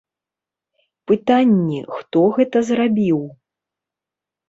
[1.11, 3.25] Пытанні, хто гэта зрабіў.